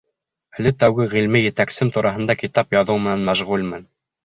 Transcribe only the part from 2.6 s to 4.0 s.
яҙыу менән мәшғүлмен.